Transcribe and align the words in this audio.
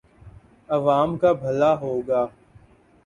عوام 0.69 1.17
کا 1.17 1.31
بھلا 1.33 1.73
ہو 1.81 1.99
گا۔ 2.07 2.25